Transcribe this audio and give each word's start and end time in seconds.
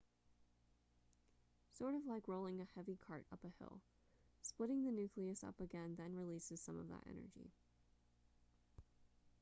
sort 1.77 1.93
of 1.93 2.07
like 2.07 2.27
rolling 2.27 2.59
a 2.59 2.65
heavy 2.75 2.97
cart 3.05 3.23
up 3.31 3.37
a 3.43 3.53
hill 3.63 3.81
splitting 4.41 4.83
the 4.83 4.91
nucleus 4.91 5.43
up 5.43 5.59
again 5.61 5.93
then 5.95 6.15
releases 6.15 6.59
some 6.59 6.79
of 6.79 6.89
that 6.89 7.03
energy 7.05 7.51